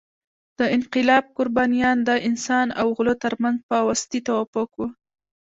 [0.59, 4.87] د انقلاب قربانیان د انسان او غلو تر منځ فاوستي توافق وو.